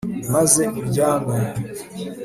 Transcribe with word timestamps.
maze 0.33 0.61
uryame 0.81 1.37